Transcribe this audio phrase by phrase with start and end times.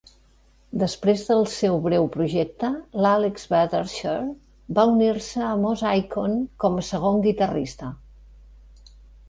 [0.83, 2.71] Després del seu breu projecte
[3.07, 4.15] l'Alex Badertscher
[4.81, 7.95] va unir-se a Moss Icon com a segon guitarrista.